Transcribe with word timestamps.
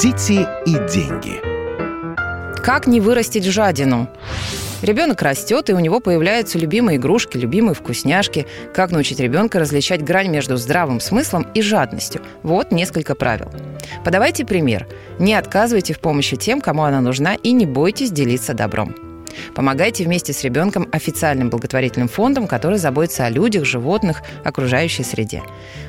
Дети 0.00 0.46
и 0.64 0.72
деньги. 0.92 1.40
Как 2.62 2.86
не 2.86 3.00
вырастить 3.00 3.44
жадину? 3.44 4.08
Ребенок 4.80 5.22
растет, 5.22 5.70
и 5.70 5.72
у 5.72 5.80
него 5.80 5.98
появляются 5.98 6.56
любимые 6.56 6.98
игрушки, 6.98 7.36
любимые 7.36 7.74
вкусняшки. 7.74 8.46
Как 8.72 8.92
научить 8.92 9.18
ребенка 9.18 9.58
различать 9.58 10.04
грань 10.04 10.28
между 10.28 10.56
здравым 10.56 11.00
смыслом 11.00 11.48
и 11.52 11.62
жадностью? 11.62 12.22
Вот 12.44 12.70
несколько 12.70 13.16
правил. 13.16 13.50
Подавайте 14.04 14.46
пример. 14.46 14.86
Не 15.18 15.34
отказывайте 15.34 15.94
в 15.94 15.98
помощи 15.98 16.36
тем, 16.36 16.60
кому 16.60 16.84
она 16.84 17.00
нужна, 17.00 17.34
и 17.34 17.50
не 17.50 17.66
бойтесь 17.66 18.12
делиться 18.12 18.54
добром. 18.54 19.07
Помогайте 19.54 20.04
вместе 20.04 20.32
с 20.32 20.42
ребенком 20.44 20.88
официальным 20.92 21.50
благотворительным 21.50 22.08
фондам, 22.08 22.46
которые 22.46 22.78
заботятся 22.78 23.26
о 23.26 23.30
людях, 23.30 23.64
животных, 23.64 24.22
окружающей 24.44 25.04
среде. 25.04 25.42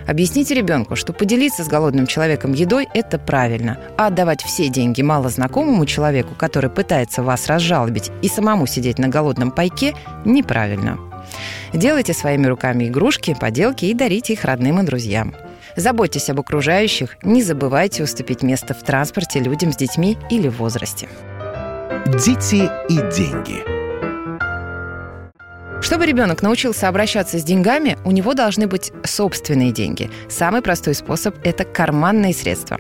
Объясните 0.07 0.55
ребенку, 0.55 0.95
что 0.95 1.13
поделиться 1.13 1.63
с 1.63 1.67
голодным 1.67 2.07
человеком 2.07 2.53
едой– 2.53 2.87
это 2.93 3.19
правильно, 3.19 3.79
а 3.97 4.07
отдавать 4.07 4.43
все 4.43 4.69
деньги 4.69 5.01
малознакомому 5.01 5.85
человеку, 5.85 6.33
который 6.35 6.69
пытается 6.69 7.23
вас 7.23 7.47
разжалобить 7.47 8.11
и 8.21 8.27
самому 8.27 8.67
сидеть 8.67 8.99
на 8.99 9.07
голодном 9.07 9.51
пайке– 9.51 9.93
неправильно. 10.25 10.99
Делайте 11.73 12.13
своими 12.13 12.47
руками 12.47 12.87
игрушки, 12.87 13.35
поделки 13.39 13.85
и 13.85 13.93
дарите 13.93 14.33
их 14.33 14.45
родным 14.45 14.79
и 14.79 14.85
друзьям. 14.85 15.35
Заботьтесь 15.75 16.29
об 16.29 16.39
окружающих, 16.39 17.17
не 17.23 17.43
забывайте 17.43 18.03
уступить 18.03 18.41
место 18.41 18.73
в 18.73 18.83
транспорте 18.83 19.39
людям 19.39 19.71
с 19.71 19.77
детьми 19.77 20.17
или 20.29 20.47
в 20.47 20.57
возрасте. 20.57 21.07
Дети 22.17 22.67
и 22.89 22.95
деньги. 23.15 23.78
Чтобы 25.81 26.05
ребенок 26.05 26.41
научился 26.41 26.89
обращаться 26.89 27.39
с 27.39 27.43
деньгами, 27.43 27.97
у 28.03 28.11
него 28.11 28.33
должны 28.33 28.67
быть 28.67 28.91
собственные 29.05 29.71
деньги. 29.71 30.09
Самый 30.27 30.61
простой 30.61 30.93
способ– 30.93 31.35
это 31.43 31.63
карманные 31.63 32.33
средства. 32.33 32.79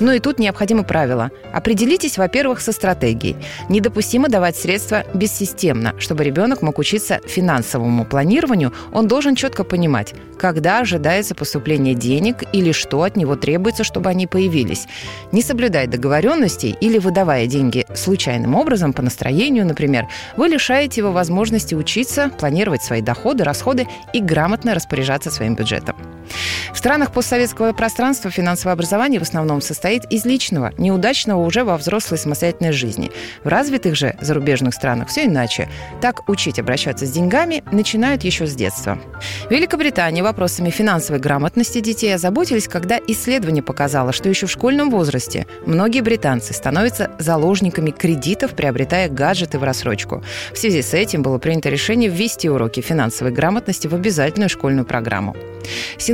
Но 0.00 0.12
и 0.12 0.18
тут 0.18 0.38
необходимы 0.38 0.82
правила. 0.84 1.30
Определитесь, 1.52 2.18
во-первых, 2.18 2.60
со 2.60 2.72
стратегией. 2.72 3.36
Недопустимо 3.68 4.28
давать 4.28 4.56
средства 4.56 5.04
бессистемно. 5.14 5.94
Чтобы 5.98 6.24
ребенок 6.24 6.62
мог 6.62 6.78
учиться 6.78 7.20
финансовому 7.26 8.04
планированию, 8.04 8.72
он 8.92 9.06
должен 9.06 9.36
четко 9.36 9.62
понимать, 9.62 10.14
когда 10.38 10.80
ожидается 10.80 11.34
поступление 11.34 11.94
денег 11.94 12.42
или 12.52 12.72
что 12.72 13.02
от 13.02 13.16
него 13.16 13.36
требуется, 13.36 13.84
чтобы 13.84 14.10
они 14.10 14.26
появились. 14.26 14.86
Не 15.30 15.42
соблюдая 15.42 15.86
договоренностей 15.86 16.76
или 16.80 16.98
выдавая 16.98 17.46
деньги 17.46 17.86
случайным 17.94 18.54
образом, 18.54 18.92
по 18.92 19.02
настроению, 19.02 19.66
например, 19.66 20.08
вы 20.36 20.48
лишаете 20.48 21.02
его 21.02 21.12
возможности 21.12 21.74
учиться, 21.74 22.13
планировать 22.38 22.82
свои 22.82 23.02
доходы, 23.02 23.44
расходы 23.44 23.86
и 24.12 24.20
грамотно 24.20 24.74
распоряжаться 24.74 25.30
своим 25.30 25.54
бюджетом. 25.54 26.13
В 26.72 26.78
странах 26.78 27.12
постсоветского 27.12 27.72
пространства 27.72 28.30
финансовое 28.30 28.74
образование 28.74 29.20
в 29.20 29.22
основном 29.22 29.60
состоит 29.60 30.04
из 30.10 30.24
личного, 30.24 30.72
неудачного 30.78 31.44
уже 31.44 31.64
во 31.64 31.76
взрослой 31.76 32.18
самостоятельной 32.18 32.72
жизни. 32.72 33.10
В 33.42 33.48
развитых 33.48 33.96
же 33.96 34.16
зарубежных 34.20 34.74
странах 34.74 35.08
все 35.08 35.26
иначе. 35.26 35.68
Так 36.00 36.28
учить 36.28 36.58
обращаться 36.58 37.06
с 37.06 37.10
деньгами 37.10 37.62
начинают 37.70 38.24
еще 38.24 38.46
с 38.46 38.54
детства. 38.54 38.98
В 39.48 39.50
Великобритании 39.50 40.22
вопросами 40.22 40.70
финансовой 40.70 41.20
грамотности 41.20 41.80
детей 41.80 42.14
озаботились, 42.14 42.68
когда 42.68 42.98
исследование 43.06 43.62
показало, 43.62 44.12
что 44.12 44.28
еще 44.28 44.46
в 44.46 44.50
школьном 44.50 44.90
возрасте 44.90 45.46
многие 45.66 46.00
британцы 46.00 46.52
становятся 46.52 47.10
заложниками 47.18 47.90
кредитов, 47.90 48.54
приобретая 48.54 49.08
гаджеты 49.08 49.58
в 49.58 49.64
рассрочку. 49.64 50.22
В 50.52 50.58
связи 50.58 50.82
с 50.82 50.94
этим 50.94 51.22
было 51.22 51.38
принято 51.38 51.68
решение 51.68 52.10
ввести 52.10 52.48
уроки 52.48 52.80
финансовой 52.80 53.32
грамотности 53.32 53.86
в 53.86 53.94
обязательную 53.94 54.48
школьную 54.48 54.84
программу. 54.84 55.36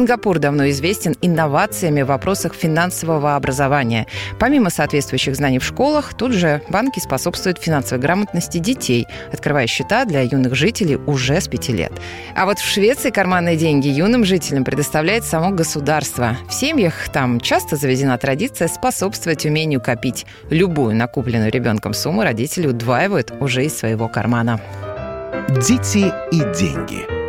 Сингапур 0.01 0.39
давно 0.39 0.71
известен 0.71 1.15
инновациями 1.21 2.01
в 2.01 2.07
вопросах 2.07 2.55
финансового 2.55 3.37
образования. 3.37 4.07
Помимо 4.39 4.71
соответствующих 4.71 5.37
знаний 5.37 5.59
в 5.59 5.65
школах, 5.65 6.15
тут 6.15 6.33
же 6.33 6.63
банки 6.71 7.01
способствуют 7.01 7.59
финансовой 7.59 8.01
грамотности 8.01 8.57
детей, 8.57 9.07
открывая 9.31 9.67
счета 9.67 10.07
для 10.07 10.23
юных 10.23 10.55
жителей 10.55 10.97
уже 10.97 11.39
с 11.39 11.49
пяти 11.49 11.75
лет. 11.75 11.93
А 12.35 12.47
вот 12.47 12.59
в 12.59 12.67
Швеции 12.67 13.11
карманные 13.11 13.59
деньги 13.59 13.89
юным 13.89 14.25
жителям 14.25 14.65
предоставляет 14.65 15.25
само 15.25 15.51
государство. 15.51 16.35
В 16.49 16.55
семьях 16.55 17.11
там 17.13 17.39
часто 17.39 17.77
заведена 17.77 18.17
традиция 18.17 18.69
способствовать 18.69 19.45
умению 19.45 19.83
копить. 19.83 20.25
Любую 20.49 20.97
накупленную 20.97 21.53
ребенком 21.53 21.93
сумму 21.93 22.23
родители 22.23 22.67
удваивают 22.67 23.35
уже 23.39 23.67
из 23.67 23.77
своего 23.77 24.09
кармана. 24.09 24.63
Дети 25.51 26.11
и 26.33 26.39
деньги. 26.59 27.20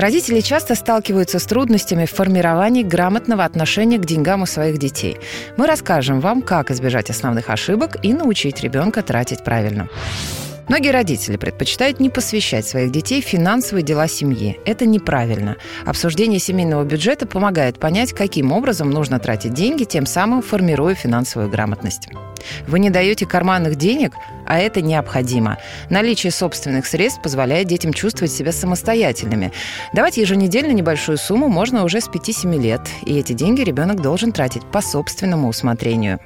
Родители 0.00 0.40
часто 0.40 0.76
сталкиваются 0.76 1.38
с 1.38 1.44
трудностями 1.44 2.06
в 2.06 2.10
формировании 2.10 2.82
грамотного 2.82 3.44
отношения 3.44 3.98
к 3.98 4.06
деньгам 4.06 4.40
у 4.40 4.46
своих 4.46 4.78
детей. 4.78 5.18
Мы 5.58 5.66
расскажем 5.66 6.20
вам, 6.20 6.40
как 6.40 6.70
избежать 6.70 7.10
основных 7.10 7.50
ошибок 7.50 7.98
и 8.02 8.14
научить 8.14 8.62
ребенка 8.62 9.02
тратить 9.02 9.44
правильно. 9.44 9.90
Многие 10.70 10.90
родители 10.90 11.36
предпочитают 11.36 11.98
не 11.98 12.10
посвящать 12.10 12.64
своих 12.64 12.92
детей 12.92 13.20
финансовые 13.20 13.82
дела 13.82 14.06
семьи. 14.06 14.60
Это 14.64 14.86
неправильно. 14.86 15.56
Обсуждение 15.84 16.38
семейного 16.38 16.84
бюджета 16.84 17.26
помогает 17.26 17.80
понять, 17.80 18.12
каким 18.12 18.52
образом 18.52 18.88
нужно 18.88 19.18
тратить 19.18 19.52
деньги, 19.52 19.82
тем 19.82 20.06
самым 20.06 20.42
формируя 20.42 20.94
финансовую 20.94 21.50
грамотность. 21.50 22.08
Вы 22.68 22.78
не 22.78 22.88
даете 22.88 23.26
карманных 23.26 23.74
денег, 23.74 24.12
а 24.46 24.60
это 24.60 24.80
необходимо. 24.80 25.58
Наличие 25.90 26.30
собственных 26.30 26.86
средств 26.86 27.20
позволяет 27.20 27.66
детям 27.66 27.92
чувствовать 27.92 28.30
себя 28.30 28.52
самостоятельными. 28.52 29.50
Давать 29.92 30.18
еженедельно 30.18 30.70
небольшую 30.70 31.18
сумму 31.18 31.48
можно 31.48 31.82
уже 31.82 32.00
с 32.00 32.08
5-7 32.08 32.62
лет, 32.62 32.82
и 33.04 33.18
эти 33.18 33.32
деньги 33.32 33.62
ребенок 33.62 34.02
должен 34.02 34.30
тратить 34.30 34.62
по 34.70 34.80
собственному 34.80 35.48
усмотрению. 35.48 36.20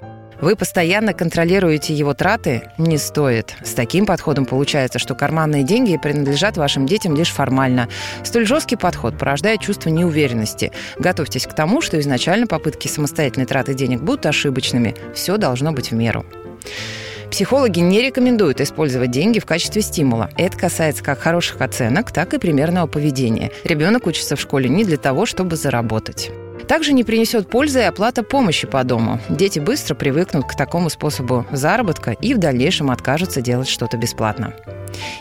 Вы 0.45 0.57
постоянно 0.57 1.15
контролируете 1.15 1.95
его 1.95 2.13
траты? 2.13 2.71
Не 2.77 2.99
стоит. 2.99 3.55
С 3.65 3.73
таким 3.73 4.05
подходом 4.05 4.45
получается, 4.45 4.99
что 4.99 5.15
карманные 5.15 5.63
деньги 5.63 5.97
принадлежат 5.97 6.59
вашим 6.59 6.85
детям 6.85 7.17
лишь 7.17 7.31
формально. 7.31 7.89
Столь 8.25 8.45
жесткий 8.45 8.77
подход 8.77 9.19
порождает 9.19 9.63
чувство 9.63 9.89
неуверенности. 9.89 10.71
Готовьтесь 10.99 11.47
к 11.47 11.55
тому, 11.55 11.81
что 11.81 11.99
изначально 11.99 12.47
попытки 12.47 12.89
самостоятельной 12.89 13.47
траты 13.47 13.73
денег 13.73 14.03
будут 14.03 14.27
ошибочными. 14.27 14.95
Все 15.15 15.39
должно 15.39 15.73
быть 15.73 15.93
в 15.93 15.95
меру. 15.95 16.27
Психологи 17.31 17.81
не 17.81 18.03
рекомендуют 18.03 18.61
использовать 18.61 19.11
деньги 19.11 19.39
в 19.39 19.47
качестве 19.47 19.81
стимула. 19.81 20.29
Это 20.37 20.59
касается 20.59 21.03
как 21.03 21.21
хороших 21.21 21.63
оценок, 21.63 22.13
так 22.13 22.35
и 22.35 22.39
примерного 22.39 22.87
поведения. 22.87 23.51
Ребенок 23.65 24.07
учится 24.07 24.37
в 24.37 24.41
школе 24.43 24.69
не 24.69 24.85
для 24.85 24.99
того, 24.99 25.25
чтобы 25.25 25.57
заработать. 25.57 26.31
Также 26.69 26.93
не 26.93 27.05
принесет 27.05 27.49
пользы 27.49 27.81
и 27.81 27.83
оплата 27.83 28.23
помощи 28.23 28.67
по 28.67 28.85
дому. 28.85 29.21
Дети 29.29 29.59
быстро 29.59 29.95
привыкнут 29.95 30.47
к 30.47 30.57
такому 30.57 30.91
способу 30.91 31.47
заработка 31.53 32.13
и 32.13 32.35
в 32.35 32.39
дальнейшем 32.39 32.91
откажутся 32.91 33.41
делать 33.41 33.69
что-то 33.69 33.97
бесплатно. 33.97 34.55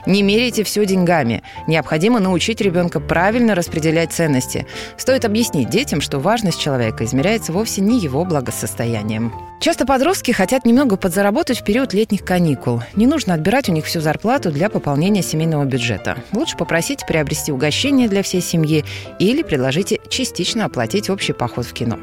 Не 0.06 0.22
меряйте 0.22 0.64
все 0.64 0.86
деньгами. 0.86 1.44
Необходимо 1.68 2.20
научить 2.20 2.62
ребенка 2.62 3.00
правильно 3.00 3.56
распределять 3.56 4.12
ценности. 4.12 4.68
Стоит 4.98 5.26
объяснить 5.26 5.70
детям, 5.70 6.02
что 6.02 6.20
важность 6.20 6.60
человека 6.62 7.06
измеряется 7.06 7.52
вовсе 7.52 7.82
не 7.82 8.00
его 8.00 8.24
благосостоянием. 8.26 9.34
Часто 9.60 9.86
подростки 9.86 10.32
хотят 10.32 10.66
немного 10.66 10.98
подзаработать 10.98 11.62
в 11.62 11.64
период 11.64 11.94
летних 11.94 12.26
каникул. 12.26 12.82
Не 12.96 13.08
нужно 13.08 13.34
отбирать 13.34 13.70
у 13.70 13.72
них 13.72 13.86
всю 13.86 14.02
зарплату 14.02 14.52
для 14.52 14.70
пополнения 14.70 15.22
семейного 15.22 15.64
бюджета. 15.64 16.18
Лучше 16.34 16.58
попросить 16.58 17.06
приобрести 17.08 17.52
угощение 17.52 18.10
для 18.10 18.24
всей 18.24 18.42
семьи 18.42 18.84
или 19.20 19.42
предложите 19.42 20.00
частично 20.10 20.66
оплатить 20.66 21.10
общий 21.10 21.33
поход 21.34 21.66
в 21.66 21.74
кино. 21.74 22.00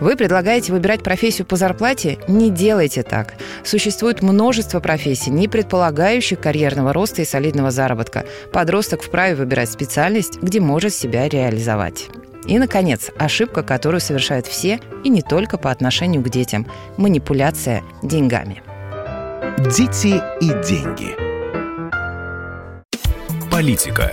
Вы 0.00 0.16
предлагаете 0.16 0.72
выбирать 0.72 1.02
профессию 1.02 1.46
по 1.46 1.56
зарплате? 1.56 2.18
Не 2.28 2.50
делайте 2.50 3.02
так. 3.02 3.34
Существует 3.64 4.22
множество 4.22 4.80
профессий, 4.80 5.30
не 5.30 5.48
предполагающих 5.48 6.40
карьерного 6.40 6.92
роста 6.92 7.22
и 7.22 7.24
солидного 7.24 7.70
заработка. 7.70 8.26
Подросток 8.52 9.02
вправе 9.02 9.34
выбирать 9.34 9.70
специальность, 9.70 10.38
где 10.40 10.60
может 10.60 10.94
себя 10.94 11.28
реализовать. 11.28 12.08
И, 12.46 12.58
наконец, 12.58 13.10
ошибка, 13.18 13.62
которую 13.64 14.00
совершают 14.00 14.46
все, 14.46 14.78
и 15.02 15.08
не 15.08 15.22
только 15.22 15.58
по 15.58 15.70
отношению 15.70 16.22
к 16.22 16.28
детям– 16.28 16.66
манипуляция 16.96 17.82
деньгами. 18.02 18.62
Дети 19.58 20.22
и 20.40 20.48
деньги. 20.64 21.16
Политика. 23.50 24.12